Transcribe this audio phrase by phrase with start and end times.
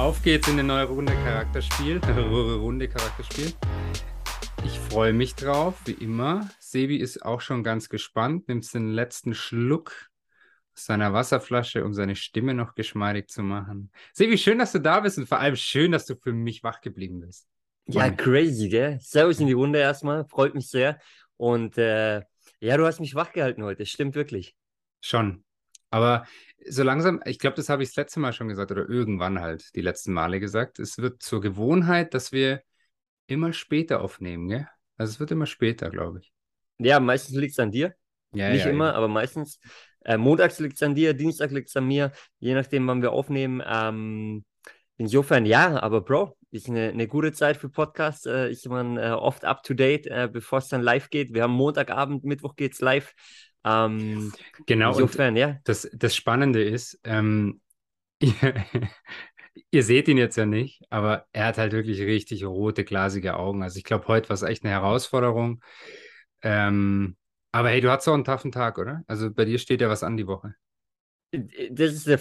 [0.00, 1.98] Auf geht's in eine neue Runde Charakterspiel.
[2.08, 3.52] Runde Charakterspiel.
[4.64, 6.48] Ich freue mich drauf, wie immer.
[6.58, 10.08] Sebi ist auch schon ganz gespannt, nimmt den letzten Schluck
[10.74, 13.92] aus seiner Wasserflasche, um seine Stimme noch geschmeidig zu machen.
[14.14, 16.80] Sebi, schön, dass du da bist und vor allem schön, dass du für mich wach
[16.80, 17.46] geblieben bist.
[17.84, 18.98] Ja, crazy, gell?
[19.02, 20.98] Servus in die Runde erstmal, freut mich sehr.
[21.36, 22.22] Und äh,
[22.60, 24.56] ja, du hast mich wach gehalten heute, stimmt wirklich.
[25.02, 25.44] Schon.
[25.90, 26.24] Aber
[26.68, 29.74] so langsam, ich glaube, das habe ich das letzte Mal schon gesagt oder irgendwann halt
[29.74, 30.78] die letzten Male gesagt.
[30.78, 32.62] Es wird zur Gewohnheit, dass wir
[33.26, 34.68] immer später aufnehmen, gell?
[34.96, 36.32] Also es wird immer später, glaube ich.
[36.78, 37.94] Ja, meistens liegt es an dir.
[38.32, 38.96] Ja, Nicht ja, immer, eben.
[38.96, 39.58] aber meistens.
[40.02, 43.12] Äh, montags liegt es an dir, Dienstag liegt es an mir, je nachdem, wann wir
[43.12, 43.62] aufnehmen.
[43.66, 44.44] Ähm,
[44.96, 48.26] insofern ja, aber Bro, ist eine, eine gute Zeit für Podcasts.
[48.26, 51.34] Äh, ist man äh, oft up to date, äh, bevor es dann live geht.
[51.34, 53.12] Wir haben Montagabend, Mittwoch geht's live.
[53.64, 54.32] Ähm,
[54.66, 54.90] Genau.
[54.92, 55.58] Insofern, ja.
[55.64, 57.60] das, das Spannende ist, ähm,
[58.20, 58.54] ihr,
[59.70, 63.62] ihr seht ihn jetzt ja nicht, aber er hat halt wirklich richtig rote, glasige Augen.
[63.62, 65.62] Also ich glaube, heute war es echt eine Herausforderung.
[66.42, 67.16] Ähm,
[67.52, 69.02] aber hey, du hattest auch einen taffen Tag, oder?
[69.06, 70.54] Also bei dir steht ja was an die Woche.
[71.32, 72.20] Das ist der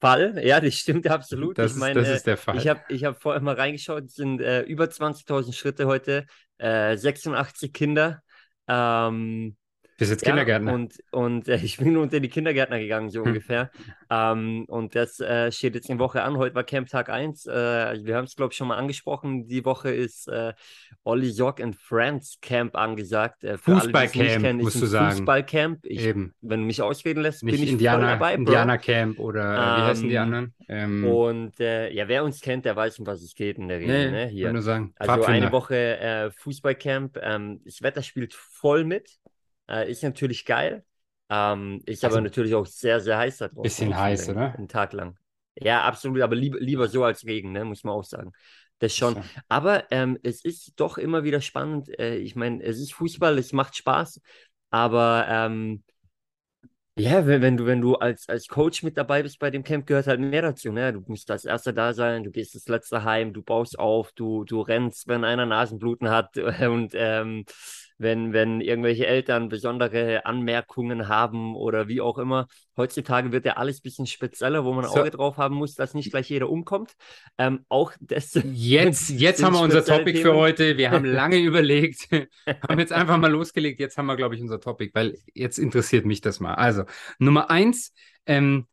[0.00, 1.58] Fall, ja, das stimmt absolut.
[1.58, 2.56] Das ich ist- meine, das ist der Fall.
[2.58, 6.26] Ich habe ich hab vorher mal reingeschaut, es sind äh, über 20.000 Schritte heute,
[6.58, 8.22] äh, 86 Kinder.
[8.68, 9.56] Ähm,
[9.98, 10.72] Bist jetzt ja, Kindergärtner.
[10.72, 13.28] und und äh, ich bin unter die Kindergärtner gegangen, so Hm.
[13.28, 13.70] ungefähr.
[14.10, 16.36] Ähm, und das äh, steht jetzt eine Woche an.
[16.36, 17.46] Heute war Camp Tag 1.
[17.46, 17.50] Äh,
[18.04, 19.46] wir haben es, glaube ich, schon mal angesprochen.
[19.46, 20.52] Die Woche ist äh,
[21.04, 23.44] Olli York and Friends Camp angesagt.
[23.44, 25.16] Äh, Fußballcamp, musst du sagen.
[25.16, 25.86] Fußballcamp.
[25.86, 26.34] Eben.
[26.40, 28.40] wenn du mich ausreden lässt, Nicht bin ich Indianer, dabei, Bro.
[28.44, 30.54] Indianer Camp oder äh, wie heißen die Ähm, anderen?
[30.68, 33.78] Ähm, Und äh, ja, wer uns kennt, der weiß, um was es geht in der
[33.78, 34.06] Regel.
[34.06, 34.26] nee, ne?
[34.26, 34.52] ich Hier.
[34.52, 35.46] nur sagen, Also Pfadfinder.
[35.46, 37.18] eine Woche äh, Fußballcamp.
[37.22, 39.10] Ähm, das Wetter spielt voll mit.
[39.68, 40.84] Äh, ist natürlich geil.
[41.30, 43.62] Ähm, ist Also aber natürlich auch sehr, sehr heiß da draußen.
[43.62, 44.54] bisschen heiß, oder?
[44.54, 45.16] Einen Tag lang.
[45.56, 46.20] Ja, absolut.
[46.20, 47.64] Aber lieber, lieber so als Regen, ne?
[47.64, 48.32] muss man auch sagen.
[48.78, 49.14] Das schon.
[49.14, 49.22] So.
[49.48, 51.88] Aber ähm, es ist doch immer wieder spannend.
[51.98, 54.20] Äh, ich meine, es ist Fußball, es macht Spaß.
[54.70, 55.84] Aber ähm,
[56.96, 59.86] ja, wenn, wenn du, wenn du als, als Coach mit dabei bist bei dem Camp,
[59.86, 60.72] gehört halt mehr dazu.
[60.72, 60.92] Ne?
[60.92, 64.44] Du musst als Erster da sein, du gehst das Letzte heim, du baust auf, du,
[64.44, 67.44] du rennst, wenn einer Nasenbluten hat und ähm,
[68.02, 72.46] wenn, wenn irgendwelche Eltern besondere Anmerkungen haben oder wie auch immer.
[72.76, 75.00] Heutzutage wird ja alles ein bisschen spezieller, wo man ein So.
[75.00, 76.94] Auge drauf haben muss, dass nicht gleich jeder umkommt.
[77.38, 80.36] Ähm, auch das Jetzt, jetzt haben wir unser Topic für Themen.
[80.36, 80.76] heute.
[80.76, 82.08] Wir haben lange überlegt,
[82.68, 83.80] haben jetzt einfach mal losgelegt.
[83.80, 86.54] Jetzt haben wir, glaube ich, unser Topic, weil jetzt interessiert mich das mal.
[86.54, 86.84] Also,
[87.18, 87.92] Nummer eins,
[88.26, 88.66] ähm,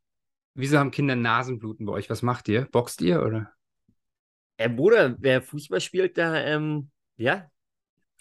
[0.55, 2.09] wieso haben Kinder Nasenbluten bei euch?
[2.09, 2.67] Was macht ihr?
[2.71, 3.53] Boxt ihr oder?
[4.57, 7.49] Äh, Bruder, wer Fußball spielt, da, ähm, ja.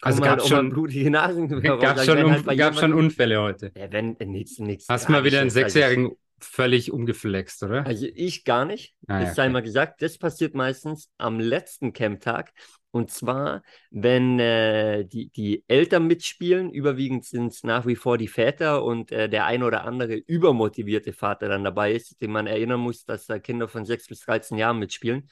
[0.01, 1.49] Also mal schon- blutige Nasen.
[1.61, 3.71] Gab schon, halt bei gab's schon Unfälle heute?
[3.77, 4.87] Ja, wenn, äh, nichts, nichts.
[4.87, 5.73] Hast du mal wieder einen Tragisches.
[5.73, 6.11] Sechsjährigen
[6.41, 7.85] völlig umgeflext, oder?
[7.85, 8.95] Also, ich, also gar nicht.
[9.07, 9.53] Ah, ja, sei okay.
[9.53, 10.01] mal gesagt.
[10.01, 12.51] Das passiert meistens am letzten Camptag.
[12.91, 13.61] Und zwar,
[13.91, 19.11] wenn äh, die, die Eltern mitspielen, überwiegend sind es nach wie vor die Väter und
[19.11, 23.27] äh, der ein oder andere übermotivierte Vater dann dabei ist, den man erinnern muss, dass
[23.27, 25.29] da Kinder von 6 bis 13 Jahren mitspielen.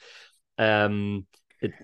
[0.56, 1.26] Ähm,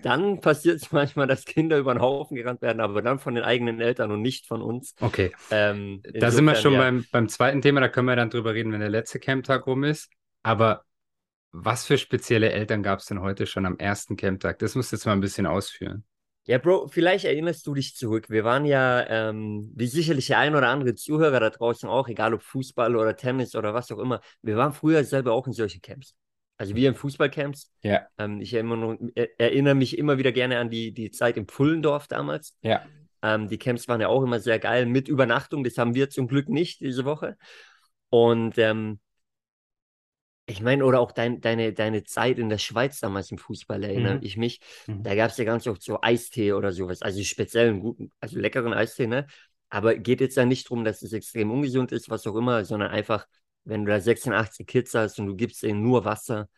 [0.01, 3.43] dann passiert es manchmal, dass Kinder über den Haufen gerannt werden, aber dann von den
[3.43, 4.95] eigenen Eltern und nicht von uns.
[4.99, 6.79] Okay, Ähm, da sind wir schon ja.
[6.79, 9.83] beim, beim zweiten Thema, da können wir dann drüber reden, wenn der letzte Camptag rum
[9.83, 10.11] ist.
[10.43, 10.85] Aber
[11.51, 14.59] was für spezielle Eltern gab es denn heute schon am ersten Camptag?
[14.59, 16.05] Das musst du jetzt mal ein bisschen ausführen.
[16.47, 18.29] Ja, Bro, vielleicht erinnerst du dich zurück.
[18.29, 22.35] Wir waren ja, ähm, wie sicherlich der ein oder andere Zuhörer da draußen auch, egal
[22.35, 25.81] ob Fußball oder Tennis oder was auch immer, wir waren früher selber auch in solchen
[25.81, 26.13] Camps.
[26.57, 27.71] Also wir in Fußballcamps.
[27.81, 28.07] Ja.
[28.17, 31.47] Ähm, ich erinnere, noch, er, erinnere mich immer wieder gerne an die, die Zeit in
[31.47, 32.57] Pfullendorf damals.
[32.61, 32.85] Ja.
[33.21, 35.63] Ähm, die Camps waren ja auch immer sehr geil mit Übernachtung.
[35.63, 37.37] Das haben wir zum Glück nicht diese Woche.
[38.09, 38.99] Und ähm,
[40.47, 44.15] ich meine, oder auch dein, deine, deine Zeit in der Schweiz damals im Fußball erinnere
[44.15, 44.19] Mhm.
[44.21, 44.59] ich mich.
[44.85, 45.01] Mhm.
[45.03, 47.01] Da gab es ja ganz oft so Eistee oder sowas.
[47.01, 49.25] Also speziell einen guten, also leckeren Eistee, ne?
[49.69, 52.91] Aber geht jetzt ja nicht darum, dass es extrem ungesund ist, was auch immer, sondern
[52.91, 53.25] einfach,
[53.65, 56.49] wenn du da 86 Kids hast und du gibst ihnen nur Wasser,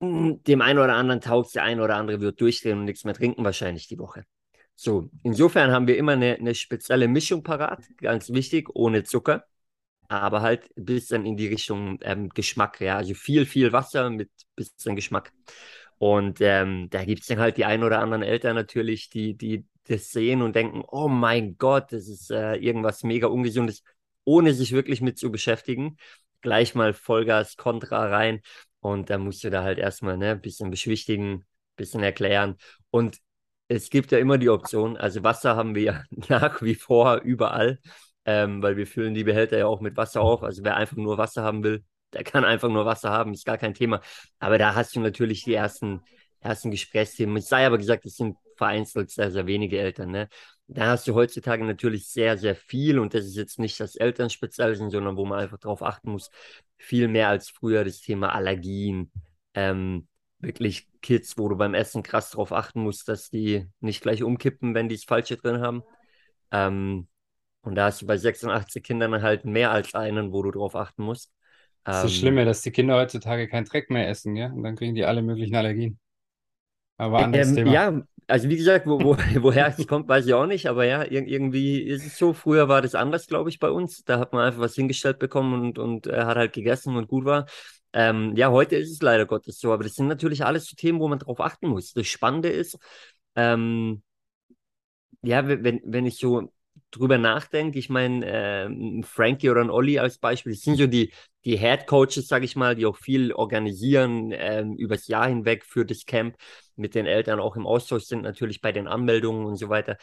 [0.00, 3.14] mm, dem einen oder anderen taugt der eine oder andere wird durchdrehen und nichts mehr
[3.14, 4.24] trinken wahrscheinlich die Woche.
[4.74, 9.44] So, insofern haben wir immer eine, eine spezielle Mischung parat, ganz wichtig, ohne Zucker,
[10.08, 14.30] aber halt ein bisschen in die Richtung ähm, Geschmack, ja, also viel, viel Wasser mit
[14.56, 15.32] bisschen Geschmack.
[15.98, 19.66] Und ähm, da gibt es dann halt die ein oder anderen Eltern natürlich, die, die
[19.88, 23.82] das sehen und denken, oh mein Gott, das ist äh, irgendwas mega Ungesundes,
[24.24, 25.96] ohne sich wirklich mit zu beschäftigen.
[26.40, 28.40] Gleich mal Vollgas, Kontra rein.
[28.80, 31.44] Und da musst du da halt erstmal ne, ein bisschen beschwichtigen, ein
[31.76, 32.56] bisschen erklären.
[32.90, 33.18] Und
[33.68, 37.80] es gibt ja immer die Option, also Wasser haben wir ja nach wie vor überall,
[38.24, 40.42] ähm, weil wir füllen die Behälter ja auch mit Wasser auf.
[40.42, 43.58] Also wer einfach nur Wasser haben will, der kann einfach nur Wasser haben, ist gar
[43.58, 44.00] kein Thema.
[44.38, 46.02] Aber da hast du natürlich die ersten,
[46.40, 47.36] ersten Gesprächsthemen.
[47.36, 50.10] Es sei aber gesagt, es sind vereinzelt sehr, sehr wenige Eltern.
[50.10, 50.28] Ne?
[50.74, 54.74] Da hast du heutzutage natürlich sehr, sehr viel und das ist jetzt nicht das Elternspezial
[54.76, 56.30] sind, sondern wo man einfach darauf achten muss,
[56.78, 59.10] viel mehr als früher das Thema Allergien.
[59.54, 60.08] Ähm,
[60.38, 64.74] wirklich Kids, wo du beim Essen krass darauf achten musst, dass die nicht gleich umkippen,
[64.74, 65.82] wenn die das Falsche drin haben.
[66.52, 67.08] Ähm,
[67.62, 71.04] und da hast du bei 86 Kindern halt mehr als einen, wo du drauf achten
[71.04, 71.32] musst.
[71.86, 74.46] Das ist das Ähm, Schlimme, dass die Kinder heutzutage keinen Dreck mehr essen, ja?
[74.48, 75.98] Und dann kriegen die alle möglichen Allergien.
[77.02, 77.72] Aber anderes Ähm, Thema.
[77.72, 81.02] ja, also wie gesagt, wo, wo, woher es kommt, weiß ich auch nicht, aber ja,
[81.04, 82.32] ir irgendwie ist es so.
[82.32, 84.04] Früher war das anders, glaube ich, bei uns.
[84.04, 87.24] Da hat man einfach was hingestellt bekommen und, und äh, hat halt gegessen und gut
[87.24, 87.46] war.
[87.92, 91.00] Ähm, ja, heute ist es leider Gottes so, aber das sind natürlich alles so Themen,
[91.00, 91.92] wo man drauf achten muss.
[91.92, 92.78] Das Spannende ist,
[93.36, 94.02] ähm,
[95.22, 96.52] ja, wenn, wenn ich so
[96.90, 101.12] drüber nachdenke, ich meine, ähm, Frankie oder ein Olli als Beispiel, das sind so die,
[101.44, 105.84] die Head Coaches, sage ich mal, die auch viel organisieren ähm, übers Jahr hinweg für
[105.86, 106.36] das Camp,
[106.82, 109.96] mit den Eltern auch im Austausch sind, natürlich bei den Anmeldungen und so weiter.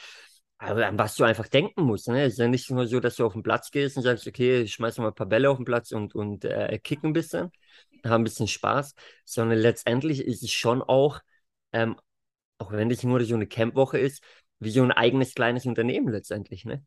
[0.57, 2.23] Aber an was du einfach denken musst, ne?
[2.25, 4.61] Es ist ja nicht nur so, dass du auf den Platz gehst und sagst, okay,
[4.63, 7.51] ich schmeiß mal ein paar Bälle auf den Platz und, und äh, kick ein bisschen,
[8.05, 8.93] haben ein bisschen Spaß,
[9.25, 11.21] sondern letztendlich ist es schon auch,
[11.71, 11.97] ähm,
[12.57, 14.21] auch wenn das nur so eine Campwoche ist,
[14.59, 16.83] wie so ein eigenes kleines Unternehmen letztendlich, ne?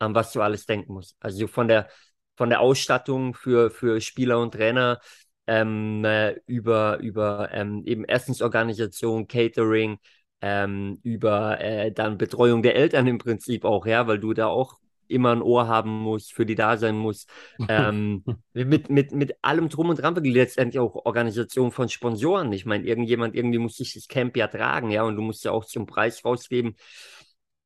[0.00, 1.16] An was du alles denken musst.
[1.20, 1.88] Also von der,
[2.36, 5.00] von der Ausstattung für, für Spieler und Trainer
[5.46, 9.98] ähm, äh, über, über ähm, eben Essensorganisation, Catering,
[10.40, 14.78] ähm, über äh, dann Betreuung der Eltern im Prinzip auch, ja, weil du da auch
[15.08, 17.30] immer ein Ohr haben musst, für die da sein musst.
[17.68, 22.52] Ähm, mit, mit, mit allem Drum und Dran, letztendlich auch Organisation von Sponsoren.
[22.52, 25.52] Ich meine, irgendjemand, irgendwie muss sich das Camp ja tragen, ja, und du musst ja
[25.52, 26.76] auch zum Preis rausgeben,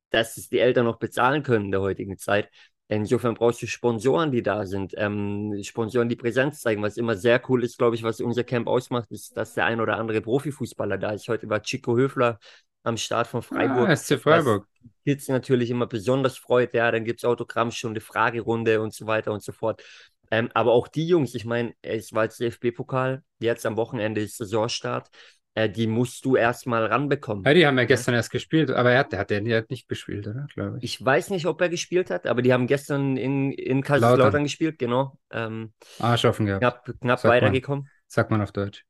[0.09, 2.49] dass es die Eltern noch bezahlen können in der heutigen Zeit.
[2.91, 6.81] Insofern brauchst du Sponsoren, die da sind, ähm, Sponsoren, die Präsenz zeigen.
[6.81, 9.79] Was immer sehr cool ist, glaube ich, was unser Camp ausmacht, ist, dass der ein
[9.79, 11.27] oder andere Profifußballer da ist.
[11.27, 12.39] Heute war Chico Höfler
[12.83, 13.89] am Start von Freiburg.
[13.89, 14.65] Ah, SC Freiburg.
[14.81, 16.73] Was Kids natürlich immer besonders freut.
[16.73, 19.83] Ja, dann gibt es Autogrammstunde, Fragerunde und so weiter und so fort.
[20.31, 24.37] Ähm, aber auch die Jungs, ich meine, es war jetzt DFB-Pokal, jetzt am Wochenende ist
[24.37, 25.09] Saisonstart,
[25.55, 27.45] äh, die musst du erstmal ranbekommen.
[27.45, 29.87] Ja, die haben ja gestern erst gespielt, aber er hat, der hat, der hat nicht
[29.87, 30.47] gespielt, oder?
[30.53, 30.83] Glaube ich.
[30.83, 34.43] Ich weiß nicht, ob er gespielt hat, aber die haben gestern in, in Kaiserslautern Lautern.
[34.43, 35.17] gespielt, genau.
[35.31, 36.61] Ähm, Arsch offen gehabt.
[36.61, 37.35] knapp knapp Sag mal.
[37.35, 37.89] weitergekommen.
[38.07, 38.85] Sagt man auf Deutsch.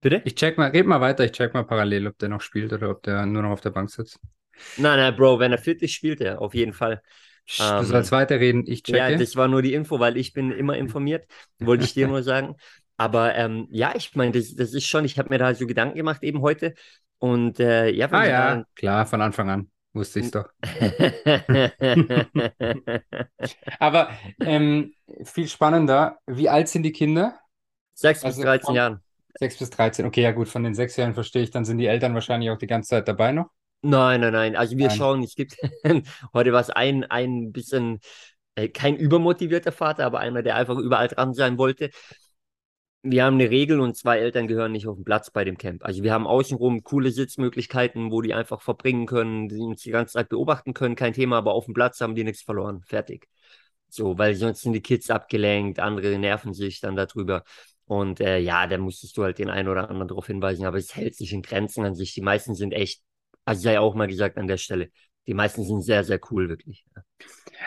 [0.00, 0.22] Bitte?
[0.24, 2.90] Ich check mal, red mal weiter, ich check mal parallel, ob der noch spielt oder
[2.90, 4.20] ob der nur noch auf der Bank sitzt.
[4.76, 7.02] Nein, nein, Bro, wenn er fit ist, spielt er, auf jeden Fall.
[7.46, 9.18] Psst, Ähm, du sollst weiterreden, ich Ja, checke.
[9.18, 11.26] das war nur die Info, weil ich bin immer informiert,
[11.58, 12.54] wollte ich dir nur sagen.
[12.98, 15.96] Aber ähm, ja, ich meine, das, das ist schon, ich habe mir da so Gedanken
[15.96, 16.74] gemacht eben heute.
[17.18, 19.70] Und äh, ja, ah ja, klar, von Anfang an.
[19.94, 20.48] Wusste ich's doch.
[20.62, 20.62] da-
[23.80, 24.10] Aber
[24.40, 24.92] ähm,
[25.24, 27.38] viel spannender, wie alt sind die Kinder?
[27.94, 29.02] Sechs Also bis 13 von- Jahren.
[29.38, 30.06] 6 bis 13.
[30.06, 32.58] Okay, ja gut, von den sechs Jahren verstehe ich, dann sind die Eltern wahrscheinlich auch
[32.58, 33.50] die ganze Zeit dabei noch.
[33.82, 34.56] Nein, nein, nein.
[34.56, 34.96] Also wir Nein.
[34.96, 35.56] schauen, es gibt
[36.34, 38.00] heute war es ein, ein bisschen,
[38.56, 41.90] äh, kein übermotivierter Vater, aber einer, der einfach überall dran sein wollte.
[43.10, 45.84] Wir haben eine Regel und zwei Eltern gehören nicht auf den Platz bei dem Camp.
[45.84, 50.14] Also wir haben außenrum coole Sitzmöglichkeiten, wo die einfach verbringen können, die uns die ganze
[50.14, 52.82] Zeit beobachten können, kein Thema, aber auf dem Platz haben die nichts verloren.
[52.82, 53.28] Fertig.
[53.88, 57.44] So, weil sonst sind die Kids abgelenkt, andere nerven sich dann darüber.
[57.86, 60.94] Und äh, ja, da musstest du halt den einen oder anderen darauf hinweisen, aber es
[60.94, 62.12] hält sich in Grenzen an sich.
[62.12, 63.02] Die meisten sind echt,
[63.46, 64.90] also sei auch mal gesagt an der Stelle,
[65.26, 66.84] die meisten sind sehr, sehr cool, wirklich.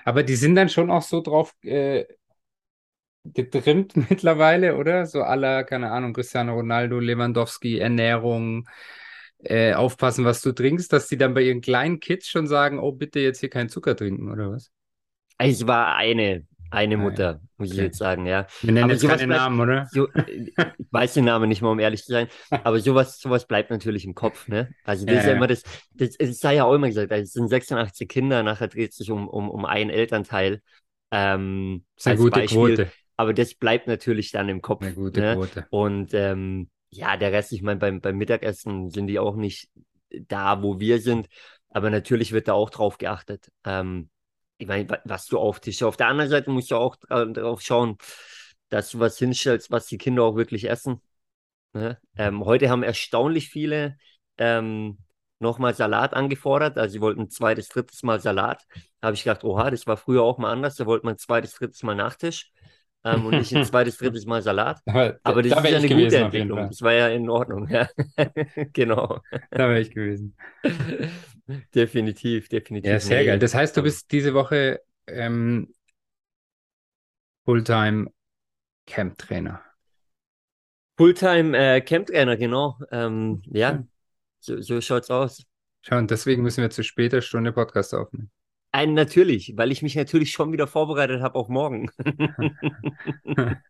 [0.06, 2.06] Aber die sind dann schon auch so drauf äh,
[3.24, 5.06] getrimmt mittlerweile, oder?
[5.06, 8.68] So aller, keine Ahnung, Cristiano Ronaldo, Lewandowski, Ernährung,
[9.44, 12.92] äh, aufpassen, was du trinkst, dass die dann bei ihren kleinen Kids schon sagen, oh,
[12.92, 14.72] bitte jetzt hier keinen Zucker trinken, oder was?
[15.38, 16.98] Es war eine, eine Ah.
[16.98, 17.80] Mutter, muss ich Okay.
[17.80, 18.48] jetzt sagen, ja.
[18.62, 19.90] Wir nennen Aber jetzt keine Namen, oder?
[19.90, 22.28] So, äh, ich weiß den Namen nicht mal, um ehrlich zu sein,
[22.64, 24.74] aber sowas, sowas bleibt natürlich im Kopf, ne?
[24.84, 25.64] Also das Ja, ist ja immer das,
[25.94, 29.12] das, es sei ja auch immer gesagt, es sind 86 Kinder, nachher dreht es sich
[29.12, 30.62] um, um, um einen Elternteil.
[31.12, 32.44] Ähm, Das ist eine gute Beispiel.
[32.44, 32.92] Quote.
[33.18, 34.84] Aber das bleibt natürlich dann im Kopf.
[34.84, 35.36] Eine gute ne?
[35.36, 35.68] Quote.
[35.70, 39.70] Und ähm, ja, der Rest, ich meine, beim, beim Mittagessen sind die auch nicht
[40.10, 41.28] da, wo wir sind.
[41.70, 43.50] Aber natürlich wird da auch drauf geachtet.
[43.64, 44.10] Ähm,
[44.58, 45.84] ich meine, wa- was du auftischst.
[45.84, 47.98] Auf der anderen Seite musst du auch dra drauf schauen,
[48.70, 51.02] dass du was hinstellst, was die Kinder auch wirklich essen.
[51.74, 51.98] Ne?
[52.18, 53.98] Ähm, heute haben erstaunlich viele
[54.38, 54.98] ähm,
[55.40, 56.78] nochmal Salat angefordert.
[56.78, 58.66] Also sie wollten ein zweites, drittes Mal Salat.
[59.00, 60.76] Da habe ich gedacht, oha, das war früher auch mal anders.
[60.76, 62.52] Da wollte man ein zweites, drittes Mal Nachtisch
[63.04, 64.80] ähm, und nicht ein zweites, drittes Mal Salat.
[64.86, 66.68] Aber, Aber das da ist ja eine gewesen, gute Entwicklung.
[66.68, 67.88] Das war ja in Ordnung, ja.
[68.74, 69.20] Genau.
[69.50, 70.36] Da wäre ich gewesen.
[71.76, 72.92] Definitiv, definitiv.
[72.92, 73.40] Ja, sehr Nee, geil.
[73.40, 75.74] Das heißt, du ähm, bist diese Woche ähm,
[77.46, 78.12] Fulltime
[78.86, 79.62] Camp-Trainer.
[80.98, 82.78] Fulltime äh, Camp-Trainer, genau.
[82.92, 83.84] Ähm, ja,
[84.40, 85.44] so, so schaut's aus.
[85.82, 88.30] Schau, und deswegen müssen wir zu später Stunde Podcast aufnehmen.
[88.74, 91.92] Ein, natürlich, weil ich mich natürlich schon wieder vorbereitet habe auf morgen.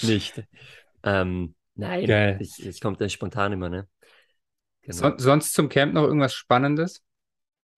[0.00, 0.44] Nicht.
[1.04, 2.38] Ähm, nein, Geil.
[2.38, 3.88] es, es kommt dann spontan immer, ne?
[4.82, 5.12] Genau.
[5.12, 7.02] Son sonst zum Camp noch irgendwas Spannendes,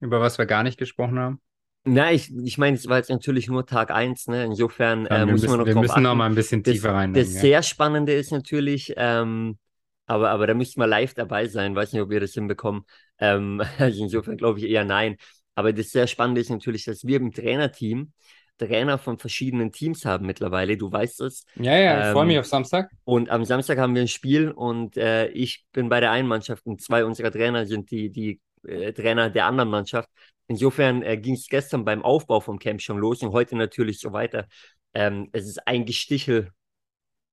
[0.01, 1.43] über was wir gar nicht gesprochen haben?
[1.85, 4.45] Na, ich, ich meine, es war jetzt natürlich nur Tag eins, ne?
[4.45, 6.17] Insofern Ja, äh, muss müssen, man noch wir müssen noch achten.
[6.17, 7.13] mal ein bisschen Das, tiefer rein.
[7.13, 9.57] das sehr Spannende ist natürlich, ähm,
[10.07, 11.77] aber, aber da müsste man live dabei sein.
[11.77, 12.85] Weiß nicht, ob wir das hinbekommen.
[13.21, 15.17] Ähm, also insofern glaube ich eher nein.
[15.57, 18.13] Aber das sehr Spannende ist natürlich, dass wir im Trainerteam
[18.59, 20.77] Trainer von verschiedenen Teams haben mittlerweile.
[20.77, 21.45] Du weißt es.
[21.55, 22.91] Ja, ja, ich freue mich Ähm, auf Samstag.
[23.05, 26.65] Und am Samstag haben wir ein Spiel und äh, ich bin bei der einen Mannschaft
[26.67, 30.09] und zwei unserer Trainer sind die, die äh, Trainer der anderen Mannschaft.
[30.49, 34.13] Insofern äh, ging es gestern beim Aufbau vom Camp schon los und heute natürlich so
[34.13, 34.47] weiter.
[34.95, 36.51] Ähm, es ist ein Gestichel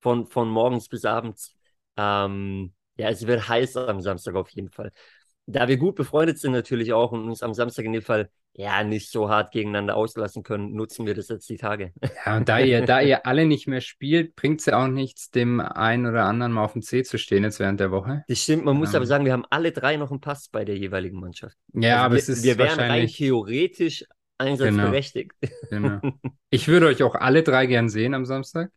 [0.01, 1.55] von, von morgens bis abends.
[1.97, 4.91] Ähm, ja, es wird heiß am Samstag auf jeden Fall.
[5.45, 8.83] Da wir gut befreundet sind natürlich auch und uns am Samstag in dem Fall ja
[8.83, 11.91] nicht so hart gegeneinander auslassen können, nutzen wir das jetzt die Tage.
[12.25, 15.31] Ja, und da ihr, da ihr alle nicht mehr spielt, bringt es ja auch nichts,
[15.31, 18.23] dem einen oder anderen mal auf dem C zu stehen jetzt während der Woche.
[18.27, 18.97] Das stimmt, man muss Ähm.
[18.97, 21.57] aber sagen, wir haben alle drei noch einen Pass bei der jeweiligen Mannschaft.
[21.73, 23.17] Ja, Also aber wir, es ist wir wären rein wahrscheinlich.
[23.17, 24.05] theoretisch
[24.37, 25.31] einsatzberechtigt.
[25.69, 25.99] Genau.
[26.49, 28.69] Ich würde euch auch alle drei gern sehen am Samstag.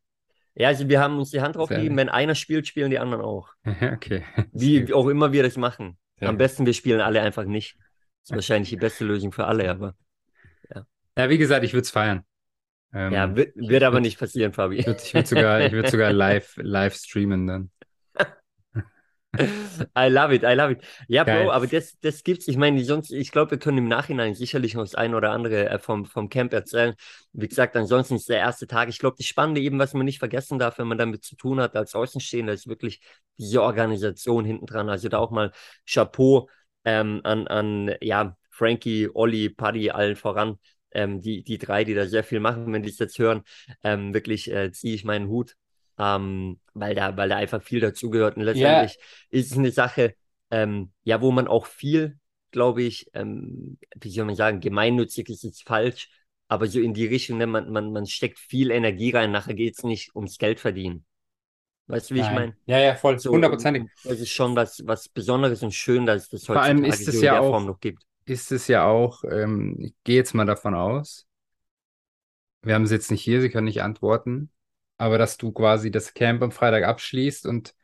[0.55, 3.23] Ja, also wir haben uns die Hand drauf gegeben, wenn einer spielt, spielen die anderen
[3.23, 3.51] auch.
[3.67, 4.23] Okay.
[4.53, 5.99] Wie auch immer wir das machen.
[6.19, 7.77] Sehr Am besten, wir spielen alle einfach nicht.
[8.23, 9.95] Das ist wahrscheinlich die beste Lösung für alle, aber
[11.17, 12.25] Ja, wie gesagt, ich würde es feiern.
[12.93, 14.77] Ähm, ja, wird, wird aber nicht passieren, Fabi.
[14.77, 17.71] Ich würde ich würd sogar, ich würd sogar live, live streamen dann.
[19.97, 20.83] I love it, I love it.
[21.09, 21.45] Ja, Geil.
[21.45, 22.49] Bro, aber das, das gibt's.
[22.49, 25.69] Ich meine, sonst, ich glaube, wir können im Nachhinein sicherlich noch das ein oder andere
[25.69, 26.95] äh, vom, vom Camp erzählen.
[27.33, 28.89] Wie gesagt, ansonsten ist der erste Tag.
[28.89, 31.61] Ich glaube, das Spannende eben, was man nicht vergessen darf, wenn man damit zu tun
[31.61, 33.01] hat als Außenstehender, ist wirklich
[33.39, 34.89] diese Organisation hinten dran.
[34.89, 35.53] Also da auch mal
[35.87, 36.49] Chapeau
[36.85, 40.59] ähm, an, an, ja, Frankie, Olli, Paddy, allen voran.
[40.93, 43.43] Ähm, die, die drei, die da sehr viel machen, wenn die es jetzt hören,
[43.83, 45.57] ähm, wirklich äh, ziehe ich meinen Hut.
[45.99, 48.37] Ähm, weil da, weil da einfach viel dazugehört.
[48.37, 48.99] Und letztendlich
[49.31, 50.15] ist es eine Sache,
[50.51, 52.19] ähm, ja, wo man auch viel,
[52.51, 56.11] glaube ich, ähm, wie soll man sagen, gemeinnützig ist jetzt falsch,
[56.49, 59.75] aber so in die Richtung, ne, man, man, man steckt viel Energie rein, nachher geht
[59.79, 61.05] es nicht ums Geld verdienen.
[61.89, 62.35] Weißt du, wie ich Nein.
[62.35, 62.57] meine?
[62.67, 63.19] Ja, ja, voll.
[63.19, 63.83] So, Hundertprozentig.
[63.85, 67.01] und Das ist schon was, was Besonderes und schön, dass es das Vor allem ist
[67.01, 68.03] es so in ja der auch- Form noch gibt.
[68.27, 71.27] Ist es ja auch, ähm, ich gehe jetzt mal davon aus,
[72.63, 74.51] wir haben es jetzt nicht hier, Sie können nicht antworten,
[74.99, 77.75] aber dass du quasi das Camp am Freitag abschließt und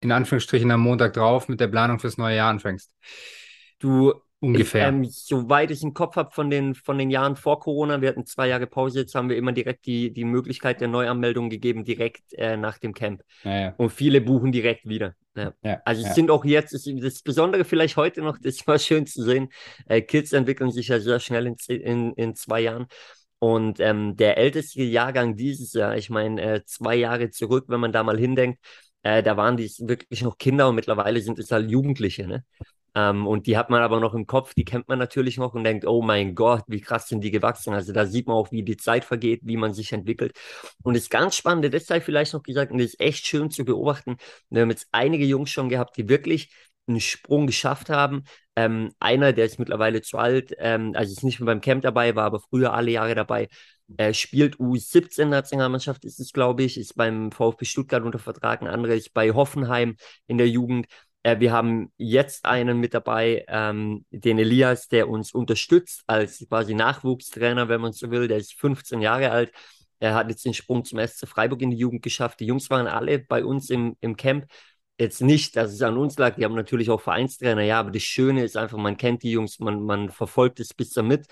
[0.00, 2.94] in Anführungsstrichen am Montag drauf mit der Planung fürs neue Jahr anfängst.
[3.78, 4.88] Du, Ungefähr.
[4.88, 8.08] Ich, ähm, soweit ich im Kopf habe von den, von den Jahren vor Corona, wir
[8.08, 11.84] hatten zwei Jahre Pause, jetzt haben wir immer direkt die, die Möglichkeit der Neuanmeldung gegeben,
[11.84, 13.22] direkt äh, nach dem Camp.
[13.44, 13.74] ja, ja.
[13.76, 15.14] Und viele buchen direkt wieder.
[15.36, 15.80] Ja.
[15.84, 19.22] Also es sind auch jetzt, das, das Besondere vielleicht heute noch, das war schön zu
[19.22, 19.48] sehen,
[19.86, 22.86] äh, Kids entwickeln sich ja sehr schnell in, in, in zwei Jahren.
[23.40, 27.92] Und ähm, der älteste Jahrgang dieses Jahr, ich meine, äh, zwei Jahre zurück, wenn man
[27.92, 28.60] da mal hindenkt,
[29.02, 32.44] äh, da waren die wirklich noch Kinder und mittlerweile sind es halt Jugendliche, ne?
[32.94, 35.64] Ähm, und die hat man aber noch im Kopf, die kennt man natürlich noch und
[35.64, 37.72] denkt, oh mein Gott, wie krass sind die gewachsen.
[37.72, 40.36] Also da sieht man auch, wie die Zeit vergeht, wie man sich entwickelt.
[40.82, 43.64] Und das ganz Spannende, das sei vielleicht noch gesagt, und das ist echt schön zu
[43.64, 44.16] beobachten.
[44.50, 46.52] Wir haben jetzt einige Jungs schon gehabt, die wirklich
[46.90, 48.24] einen Sprung geschafft haben.
[48.56, 52.14] Ähm, einer, der ist mittlerweile zu alt, ähm, also ist nicht mehr beim Camp dabei,
[52.14, 53.48] war aber früher alle Jahre dabei,
[53.96, 58.94] äh, spielt U17-Nationalmannschaft, ist es, glaube ich, ist beim VfB Stuttgart unter Vertrag, ein anderer
[58.94, 60.86] ist bei Hoffenheim in der Jugend.
[61.22, 66.74] Äh, wir haben jetzt einen mit dabei, ähm, den Elias, der uns unterstützt als quasi
[66.74, 68.28] Nachwuchstrainer, wenn man so will.
[68.28, 69.52] Der ist 15 Jahre alt.
[69.98, 72.40] Er hat jetzt den Sprung zum SC Freiburg in die Jugend geschafft.
[72.40, 74.46] Die Jungs waren alle bei uns im, im Camp.
[75.00, 78.02] Jetzt nicht, dass es an uns lag, die haben natürlich auch Vereinstrainer, ja, aber das
[78.02, 81.26] Schöne ist einfach, man kennt die Jungs, man, man verfolgt es bis damit.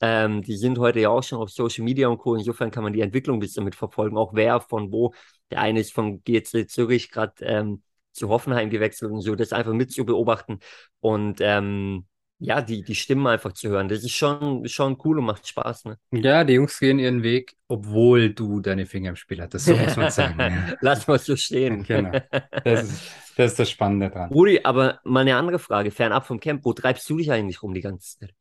[0.00, 2.34] Ähm, die sind heute ja auch schon auf Social Media und Co.
[2.34, 5.14] Insofern kann man die Entwicklung bis damit verfolgen, auch wer von wo.
[5.52, 9.72] Der eine ist von GC Zürich gerade ähm, zu Hoffenheim gewechselt und so, das einfach
[9.72, 10.58] mit zu beobachten
[11.00, 12.06] und ähm,
[12.44, 13.88] ja, die, die Stimmen einfach zu hören.
[13.88, 15.84] Das ist schon, schon cool und macht Spaß.
[15.84, 15.98] Ne?
[16.10, 19.66] Ja, die Jungs gehen ihren Weg, obwohl du deine Finger im Spiel hattest.
[19.66, 20.40] So muss man sagen.
[20.40, 20.74] Ja.
[20.80, 21.84] Lass mal so stehen.
[21.84, 22.10] Genau.
[22.64, 24.32] Das ist, das ist das Spannende dran.
[24.32, 27.74] Rudi, aber mal eine andere Frage, fernab vom Camp, wo treibst du dich eigentlich rum
[27.74, 28.34] die ganze Zeit?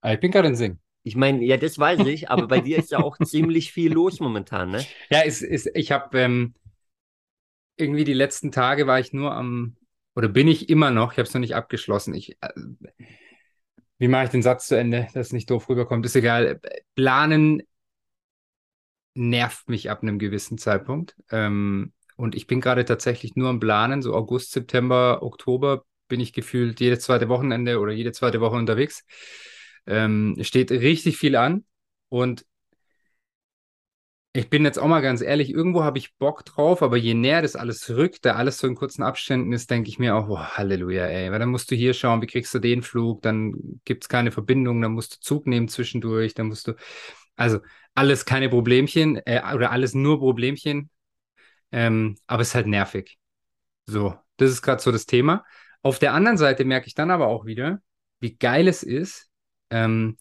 [0.00, 0.78] Aber ich bin gerade in Sing.
[1.02, 4.18] Ich meine, ja, das weiß ich, aber bei dir ist ja auch ziemlich viel los
[4.18, 4.84] momentan, ne?
[5.10, 6.54] Ja, es ist, ich habe ähm,
[7.76, 9.76] irgendwie die letzten Tage war ich nur am,
[10.14, 12.14] oder bin ich immer noch, ich habe es noch nicht abgeschlossen.
[12.14, 12.48] Ich, äh,
[13.98, 16.04] wie mache ich den Satz zu Ende, dass es nicht doof rüberkommt?
[16.04, 16.60] Ist egal.
[16.94, 17.62] Planen
[19.14, 21.16] nervt mich ab einem gewissen Zeitpunkt.
[21.30, 26.32] Ähm, und ich bin gerade tatsächlich nur am Planen, so August, September, Oktober bin ich
[26.32, 29.04] gefühlt jedes zweite Wochenende oder jede zweite Woche unterwegs.
[29.86, 31.64] Ähm, steht richtig viel an
[32.08, 32.44] und
[34.36, 37.40] ich bin jetzt auch mal ganz ehrlich, irgendwo habe ich Bock drauf, aber je näher
[37.40, 40.38] das alles rückt, da alles so in kurzen Abständen ist, denke ich mir auch, oh,
[40.38, 44.04] Halleluja, ey, weil dann musst du hier schauen, wie kriegst du den Flug, dann gibt
[44.04, 46.74] es keine Verbindung, dann musst du Zug nehmen zwischendurch, dann musst du,
[47.36, 47.60] also
[47.94, 50.90] alles keine Problemchen äh, oder alles nur Problemchen,
[51.72, 53.18] ähm, aber es ist halt nervig.
[53.86, 55.44] So, das ist gerade so das Thema.
[55.82, 57.80] Auf der anderen Seite merke ich dann aber auch wieder,
[58.20, 59.30] wie geil es ist.
[59.70, 60.18] Ähm,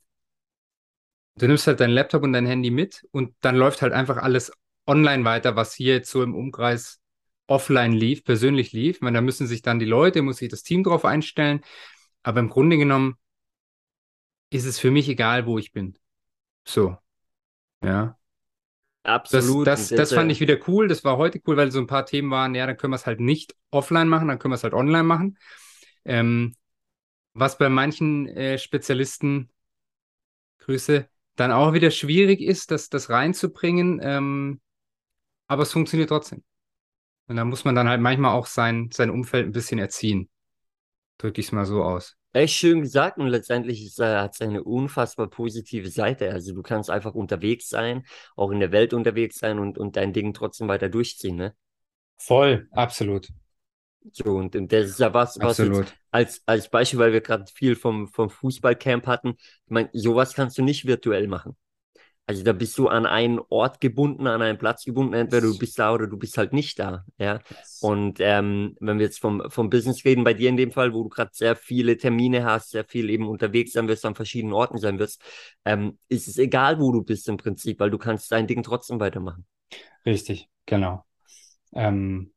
[1.37, 4.51] du nimmst halt deinen Laptop und dein Handy mit und dann läuft halt einfach alles
[4.87, 6.99] online weiter, was hier jetzt so im Umkreis
[7.47, 8.97] offline lief, persönlich lief.
[8.97, 11.61] Ich meine, da müssen sich dann die Leute, muss sich das Team drauf einstellen.
[12.23, 13.17] Aber im Grunde genommen
[14.49, 15.97] ist es für mich egal, wo ich bin.
[16.63, 16.97] So.
[17.83, 18.17] Ja.
[19.03, 19.67] Absolut.
[19.67, 20.87] Das, das, das fand ich wieder cool.
[20.87, 23.05] Das war heute cool, weil so ein paar Themen waren, ja, dann können wir es
[23.05, 25.37] halt nicht offline machen, dann können wir es halt online machen.
[26.05, 26.55] Ähm,
[27.33, 29.51] was bei manchen äh, Spezialisten,
[30.59, 33.99] Grüße, dann auch wieder schwierig ist, das, das reinzubringen.
[34.01, 34.61] Ähm,
[35.47, 36.43] aber es funktioniert trotzdem.
[37.27, 40.29] Und da muss man dann halt manchmal auch sein, sein Umfeld ein bisschen erziehen.
[41.17, 42.15] Drücke ich es mal so aus.
[42.33, 46.29] Echt schön gesagt und letztendlich ist, äh, hat es eine unfassbar positive Seite.
[46.31, 50.11] Also du kannst einfach unterwegs sein, auch in der Welt unterwegs sein und, und dein
[50.11, 51.55] Ding trotzdem weiter durchziehen, ne?
[52.17, 53.29] Voll, absolut.
[54.11, 55.59] So, und, das ist ja was, was
[56.11, 59.35] als, als Beispiel, weil wir gerade viel vom, vom Fußballcamp hatten.
[59.37, 61.55] Ich meine, sowas kannst du nicht virtuell machen.
[62.27, 65.77] Also da bist du an einen Ort gebunden, an einen Platz gebunden, entweder du bist
[65.77, 67.05] da oder du bist halt nicht da.
[67.19, 67.39] Ja.
[67.81, 71.03] Und ähm, wenn wir jetzt vom, vom Business reden, bei dir in dem Fall, wo
[71.03, 74.79] du gerade sehr viele Termine hast, sehr viel eben unterwegs sein wirst, an verschiedenen Orten
[74.79, 75.21] sein wirst,
[75.65, 78.99] ähm, ist es egal, wo du bist im Prinzip, weil du kannst dein Ding trotzdem
[78.99, 79.45] weitermachen.
[80.03, 81.05] Richtig, genau.
[81.73, 82.31] Ähm,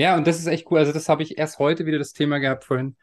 [0.00, 0.78] ja, und das ist echt cool.
[0.78, 2.96] Also das habe ich erst heute wieder das Thema gehabt vorhin,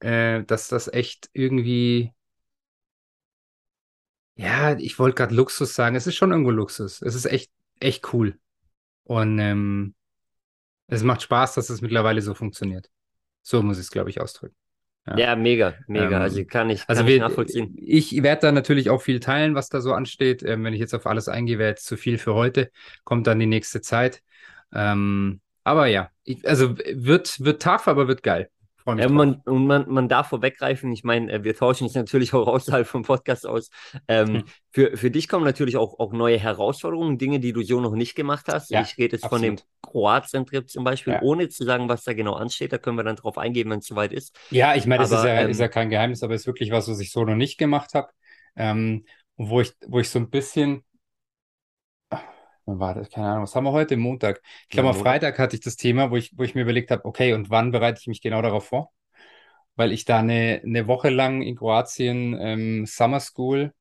[0.00, 2.12] äh, dass das echt irgendwie
[4.34, 5.94] ja, ich wollte gerade Luxus sagen.
[5.94, 7.02] Es ist schon irgendwo Luxus.
[7.02, 8.38] Es ist echt, echt cool.
[9.04, 9.94] Und ähm,
[10.86, 12.88] es macht Spaß, dass es mittlerweile so funktioniert.
[13.42, 14.56] So muss ich es, glaube ich, ausdrücken.
[15.06, 16.16] Ja, ja mega, mega.
[16.16, 17.74] Ähm, also kann ich, kann also ich nachvollziehen.
[17.76, 20.42] Ich werde da natürlich auch viel teilen, was da so ansteht.
[20.42, 22.70] Ähm, wenn ich jetzt auf alles eingehe, wäre jetzt zu viel für heute.
[23.04, 24.22] Kommt dann die nächste Zeit.
[24.72, 28.48] Ähm, aber ja, ich, also wird, wird tough, aber wird geil.
[28.84, 32.48] Ja, man, und man, man darf vorweggreifen, ich meine, äh, wir tauschen uns natürlich auch
[32.48, 33.70] außerhalb vom Podcast aus.
[34.08, 34.44] Ähm, hm.
[34.70, 38.14] für, für dich kommen natürlich auch, auch neue Herausforderungen, Dinge, die du so noch nicht
[38.14, 38.70] gemacht hast.
[38.70, 39.46] Ja, ich rede jetzt absolut.
[39.46, 41.22] von dem Kroatien-Trip zum Beispiel, ja.
[41.22, 42.72] ohne zu sagen, was da genau ansteht.
[42.72, 44.36] Da können wir dann drauf eingehen, wenn es soweit ist.
[44.50, 46.72] Ja, ich meine, das ist ja, ähm, ist ja kein Geheimnis, aber es ist wirklich
[46.72, 48.08] was, was ich so noch nicht gemacht habe.
[48.56, 49.04] Ähm,
[49.36, 50.84] wo ich, wo ich so ein bisschen,
[52.72, 53.10] wann war das?
[53.10, 53.96] Keine Ahnung, was haben wir heute?
[53.96, 54.42] Montag.
[54.62, 57.04] Ich glaube, am Freitag hatte ich das Thema, wo ich, wo ich mir überlegt habe,
[57.04, 58.92] okay, und wann bereite ich mich genau darauf vor?
[59.76, 63.72] Weil ich da eine, eine Woche lang in Kroatien ähm, Summer School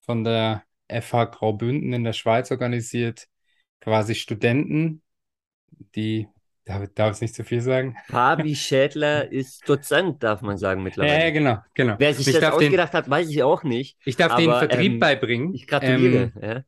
[0.00, 3.26] von der FH Graubünden in der Schweiz organisiert,
[3.80, 5.02] quasi Studenten,
[5.94, 6.28] die
[6.66, 7.96] Darf, darf ich nicht zu viel sagen?
[8.06, 11.24] Fabi Schädler ist Dozent, darf man sagen mittlerweile.
[11.24, 11.96] Ja, genau, genau.
[11.98, 13.96] Wer sich ich das ausgedacht den, hat, weiß ich auch nicht.
[14.04, 15.54] Ich darf aber, den Vertrieb ähm, beibringen.
[15.54, 16.32] Ich gratuliere.
[16.40, 16.62] Ähm, ja.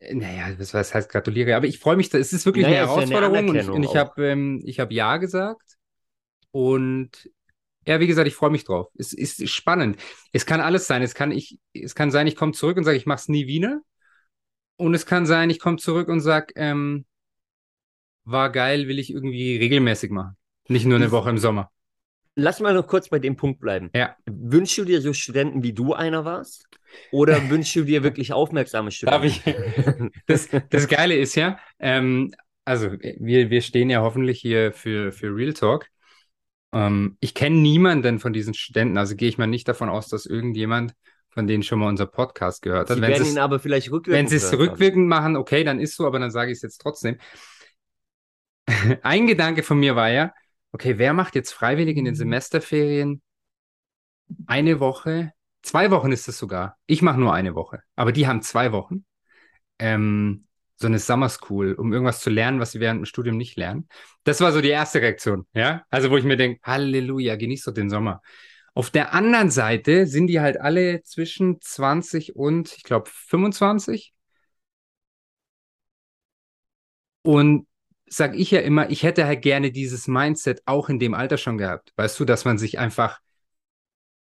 [0.00, 1.56] Naja, was, was heißt gratuliere?
[1.56, 3.96] Aber ich freue mich, es ist wirklich naja, eine Herausforderung ja eine und ich, ich
[3.96, 5.76] habe ähm, hab Ja gesagt.
[6.50, 7.30] Und
[7.86, 8.88] ja, wie gesagt, ich freue mich drauf.
[8.96, 9.96] Es ist spannend.
[10.32, 11.02] Es kann alles sein.
[11.02, 13.46] Es kann, ich, es kann sein, ich komme zurück und sage, ich mache es nie
[13.46, 13.80] wieder.
[14.76, 17.06] Und es kann sein, ich komme zurück und sage, ähm,
[18.24, 20.36] war geil, will ich irgendwie regelmäßig machen.
[20.68, 21.70] Nicht nur eine Woche im Sommer.
[22.34, 23.90] Lass mal noch kurz bei dem Punkt bleiben.
[23.94, 24.14] Ja.
[24.26, 26.68] Wünschst du dir so Studenten, wie du einer warst?
[27.10, 29.42] Oder wünschst du dir wirklich aufmerksame Studenten?
[29.84, 30.12] Darf ich?
[30.26, 35.34] Das, das Geile ist ja, ähm, also wir, wir stehen ja hoffentlich hier für, für
[35.34, 35.86] Real Talk.
[36.72, 40.26] Ähm, ich kenne niemanden von diesen Studenten, also gehe ich mal nicht davon aus, dass
[40.26, 40.94] irgendjemand
[41.30, 42.96] von denen schon mal unser Podcast gehört hat.
[42.96, 45.96] Sie wenn werden ihn aber vielleicht rückwirkend Wenn sie es rückwirkend machen, okay, dann ist
[45.96, 47.18] so, aber dann sage ich es jetzt trotzdem.
[49.02, 50.32] Ein Gedanke von mir war ja,
[50.72, 52.18] okay, wer macht jetzt freiwillig in den mhm.
[52.18, 53.22] Semesterferien
[54.46, 55.32] eine Woche?
[55.68, 56.78] Zwei Wochen ist es sogar.
[56.86, 59.04] Ich mache nur eine Woche, aber die haben zwei Wochen.
[59.78, 63.54] Ähm, so eine Summer School, um irgendwas zu lernen, was sie während dem Studium nicht
[63.58, 63.86] lernen.
[64.24, 65.84] Das war so die erste Reaktion, ja.
[65.90, 68.22] Also wo ich mir denke, Halleluja, genieß doch den Sommer.
[68.72, 74.14] Auf der anderen Seite sind die halt alle zwischen 20 und, ich glaube, 25.
[77.20, 77.66] Und
[78.06, 81.58] sage ich ja immer, ich hätte halt gerne dieses Mindset auch in dem Alter schon
[81.58, 81.92] gehabt.
[81.96, 83.20] Weißt du, dass man sich einfach,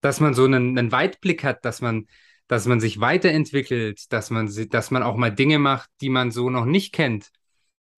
[0.01, 2.07] dass man so einen, einen Weitblick hat, dass man,
[2.47, 6.49] dass man sich weiterentwickelt, dass man, dass man auch mal Dinge macht, die man so
[6.49, 7.31] noch nicht kennt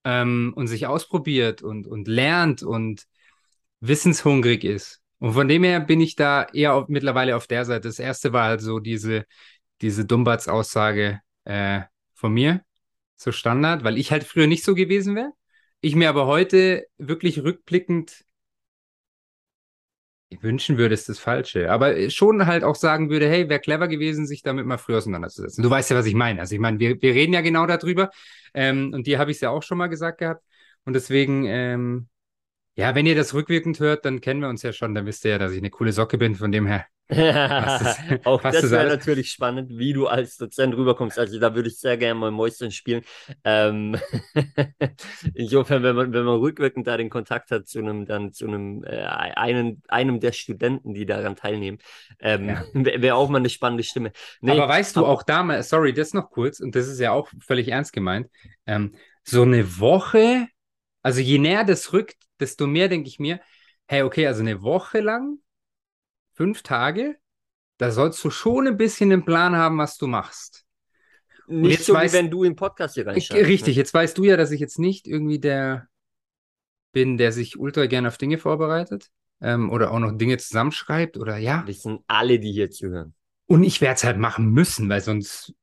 [0.03, 3.05] ähm, und sich ausprobiert und, und lernt und
[3.79, 5.01] wissenshungrig ist.
[5.19, 7.87] Und von dem her bin ich da eher auf, mittlerweile auf der Seite.
[7.87, 9.25] Das erste war halt so diese,
[9.81, 11.81] diese Dumbatz-Aussage äh,
[12.13, 12.61] von mir,
[13.15, 15.31] so Standard, weil ich halt früher nicht so gewesen wäre.
[15.81, 18.25] Ich mir aber heute wirklich rückblickend
[20.41, 21.71] wünschen würde, ist das Falsche.
[21.71, 25.63] Aber schon halt auch sagen würde, hey, wäre clever gewesen, sich damit mal früher auseinanderzusetzen.
[25.63, 26.39] Du weißt ja, was ich meine.
[26.39, 28.09] Also ich meine, wir, wir reden ja genau darüber.
[28.53, 30.43] Ähm, und dir habe ich es ja auch schon mal gesagt gehabt.
[30.85, 32.07] Und deswegen, ähm,
[32.75, 34.95] ja, wenn ihr das rückwirkend hört, dann kennen wir uns ja schon.
[34.95, 36.35] Dann wisst ihr ja, dass ich eine coole Socke bin.
[36.35, 36.85] Von dem her
[38.23, 41.19] auch das wäre natürlich spannend, wie du als Dozent rüberkommst.
[41.19, 43.03] Also da würde ich sehr gerne mal Mäuschen spielen.
[43.43, 43.97] Ähm,
[45.33, 48.83] insofern, wenn man, wenn man rückwirkend da den Kontakt hat zu einem, dann zu einem,
[48.83, 51.77] äh, einen, einem der Studenten, die daran teilnehmen,
[52.19, 52.63] ähm, ja.
[52.73, 54.11] wäre auch mal eine spannende Stimme.
[54.41, 57.29] Nee, aber weißt du, auch damals, sorry, das noch kurz, und das ist ja auch
[57.39, 58.27] völlig ernst gemeint,
[58.65, 60.47] ähm, so eine Woche,
[61.01, 63.39] also je näher das rückt, desto mehr denke ich mir,
[63.87, 65.37] hey, okay, also eine Woche lang
[66.33, 67.15] fünf Tage,
[67.77, 70.65] da sollst du schon ein bisschen einen Plan haben, was du machst.
[71.47, 73.41] Nicht so, weißt, wie wenn du im Podcast hier reinschaust.
[73.41, 73.81] Richtig, ne?
[73.81, 75.87] jetzt weißt du ja, dass ich jetzt nicht irgendwie der
[76.93, 79.09] bin, der sich ultra gerne auf Dinge vorbereitet
[79.41, 81.65] ähm, oder auch noch Dinge zusammenschreibt oder ja.
[81.67, 83.13] Wissen alle, die hier zuhören.
[83.45, 85.53] Und ich werde es halt machen müssen, weil sonst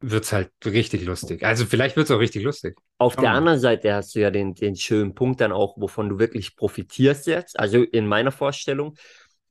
[0.00, 1.44] wird es halt richtig lustig.
[1.44, 2.76] Also vielleicht wird es auch richtig lustig.
[2.98, 3.38] Auf Schau der mal.
[3.38, 7.26] anderen Seite hast du ja den, den schönen Punkt dann auch, wovon du wirklich profitierst
[7.26, 7.58] jetzt.
[7.58, 8.96] Also in meiner Vorstellung,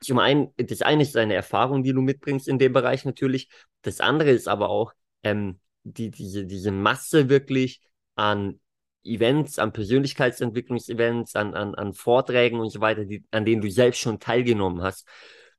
[0.03, 3.49] zum einen, das eine ist deine Erfahrung, die du mitbringst in dem Bereich natürlich.
[3.81, 7.81] Das andere ist aber auch ähm, die, diese, diese Masse wirklich
[8.15, 8.59] an
[9.03, 13.99] Events, an Persönlichkeitsentwicklungsevents, an, an, an Vorträgen und so weiter, die, an denen du selbst
[13.99, 15.07] schon teilgenommen hast,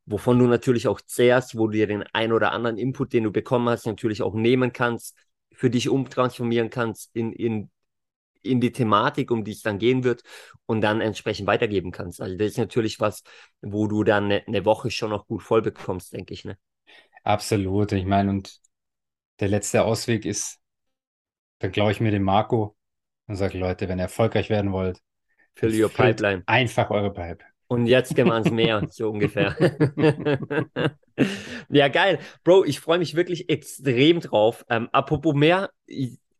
[0.07, 3.33] wovon du natürlich auch zehrst, wo du dir den ein oder anderen Input, den du
[3.33, 5.16] bekommen hast, natürlich auch nehmen kannst,
[5.52, 7.70] für dich umtransformieren kannst in, in
[8.44, 10.22] in die Thematik, um die es dann gehen wird
[10.66, 12.20] und dann entsprechend weitergeben kannst.
[12.20, 13.22] Also das ist natürlich was,
[13.62, 16.44] wo du dann eine, eine Woche schon noch gut voll bekommst, denke ich.
[16.44, 16.57] Ne?
[17.22, 17.92] Absolut.
[17.92, 18.59] Ich meine, und
[19.40, 20.61] der letzte Ausweg ist,
[21.59, 22.76] da glaube ich mir den Marco
[23.26, 25.00] und sage, Leute, wenn ihr erfolgreich werden wollt,
[25.54, 26.42] fill your pipeline.
[26.46, 27.44] Einfach eure Pipe.
[27.66, 29.57] Und jetzt gehen wir ans Meer, so ungefähr.
[31.68, 32.18] ja, geil.
[32.44, 34.64] Bro, ich freue mich wirklich extrem drauf.
[34.68, 35.70] Ähm, apropos Meer,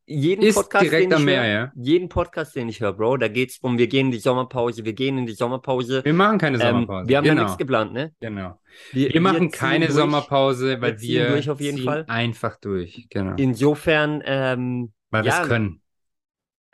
[0.07, 1.73] jeden ist Podcast, direkt den am ich Meer, höre, ja.
[1.75, 4.85] jeden Podcast, den ich höre, Bro, da geht es um, wir gehen in die Sommerpause,
[4.85, 6.05] wir gehen in die Sommerpause.
[6.05, 7.03] Wir machen keine Sommerpause.
[7.03, 7.37] Ähm, wir haben genau.
[7.37, 8.13] ja nichts geplant, ne?
[8.21, 8.61] Genau.
[8.93, 12.05] Wir, wir machen keine durch, Sommerpause, weil wir, wir durch jeden Fall.
[12.09, 13.35] einfach durch, genau.
[13.37, 15.81] Insofern, ähm, weil wir es können.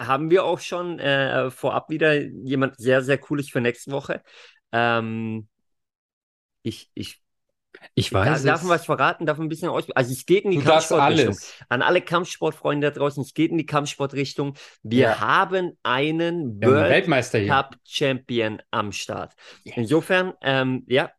[0.01, 4.23] Haben wir auch schon äh, vorab wieder jemand sehr, sehr cooles für nächste Woche.
[4.73, 5.47] Ähm,
[6.63, 7.21] ich, ich
[7.95, 8.43] ich weiß.
[8.43, 9.27] Da, darf man was verraten?
[9.27, 9.85] Darf man ein bisschen aus.
[9.95, 11.37] Also, es geht in die du Kampfsportrichtung.
[11.69, 14.55] An alle Kampfsportfreunde da draußen, es geht in die Kampfsportrichtung.
[14.83, 15.21] Wir ja.
[15.21, 17.07] haben einen World
[17.49, 19.35] Cup Champion am Start.
[19.65, 19.77] Yes.
[19.77, 21.11] Insofern, ähm, ja,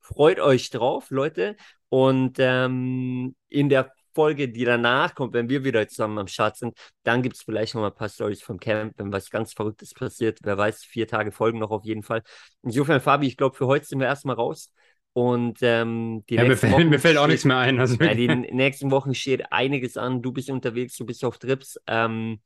[0.00, 1.56] freut euch drauf, Leute.
[1.88, 6.76] Und ähm, in der Folge, die danach kommt, wenn wir wieder zusammen am Start sind,
[7.02, 9.94] dann gibt es vielleicht noch mal ein paar Stories vom Camp, wenn was ganz Verrücktes
[9.94, 10.38] passiert.
[10.42, 12.22] Wer weiß, vier Tage folgen noch auf jeden Fall.
[12.62, 14.72] Insofern, Fabi, ich glaube, für heute sind wir erstmal raus.
[15.14, 17.78] Und ähm, die ja, nächsten mir, fällt, mir fällt auch nichts mehr ein.
[17.78, 20.22] Also ja, die nächsten Wochen steht einiges an.
[20.22, 21.78] Du bist unterwegs, du bist auf Trips.
[21.86, 22.40] Ähm,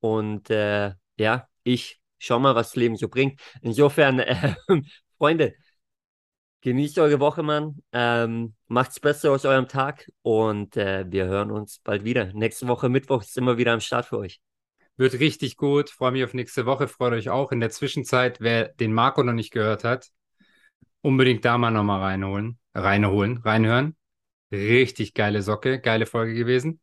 [0.00, 3.40] und äh, ja, ich schau mal, was das Leben so bringt.
[3.62, 4.54] Insofern, äh,
[5.18, 5.54] Freunde,
[6.60, 7.82] genießt eure Woche, Mann.
[7.92, 12.32] Ähm, macht's besser aus eurem Tag und äh, wir hören uns bald wieder.
[12.34, 14.40] Nächste Woche Mittwoch sind wir wieder am Start für euch.
[14.96, 15.90] Wird richtig gut.
[15.90, 16.88] Freue mich auf nächste Woche.
[16.88, 17.52] Freut euch auch.
[17.52, 20.10] In der Zwischenzeit, wer den Marco noch nicht gehört hat,
[21.02, 23.96] unbedingt da mal nochmal reinholen, reinholen, reinhören.
[24.50, 26.80] Richtig geile Socke, geile Folge gewesen.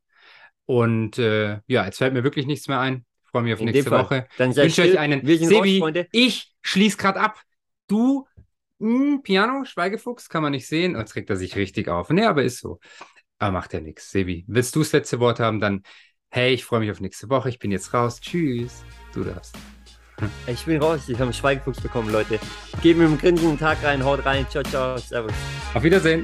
[0.65, 3.05] Und äh, ja, jetzt fällt mir wirklich nichts mehr ein.
[3.23, 4.27] Freue mich auf In nächste Woche.
[4.37, 7.41] Dann wünsche euch einen Sebi, raus, ich schließe gerade ab.
[7.87, 8.27] Du,
[8.79, 10.95] mh, hm, Piano, Schweigefuchs, kann man nicht sehen.
[10.95, 12.09] Jetzt regt er sich richtig auf.
[12.09, 12.79] Nee, aber ist so.
[13.37, 14.11] Aber macht ja nichts.
[14.11, 15.83] Sebi, willst du das letzte Wort haben, dann
[16.29, 17.49] hey, ich freue mich auf nächste Woche.
[17.49, 18.19] Ich bin jetzt raus.
[18.21, 18.83] Tschüss.
[19.13, 19.55] Du darfst.
[20.47, 22.39] Ich bin raus, ich habe einen Schweigefuchs bekommen, Leute.
[22.81, 25.33] Gebt mir einen grinsigen Tag rein, haut rein, ciao, ciao, servus.
[25.73, 26.23] Auf Wiedersehen.